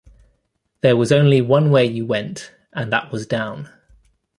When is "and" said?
2.73-2.91